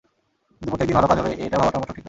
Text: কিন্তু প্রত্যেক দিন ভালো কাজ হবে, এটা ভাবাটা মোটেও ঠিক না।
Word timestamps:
কিন্তু 0.57 0.69
প্রত্যেক 0.71 0.87
দিন 0.89 0.97
ভালো 0.99 1.09
কাজ 1.09 1.17
হবে, 1.21 1.31
এটা 1.45 1.57
ভাবাটা 1.59 1.77
মোটেও 1.79 1.91
ঠিক 1.91 1.95
না। 1.97 1.99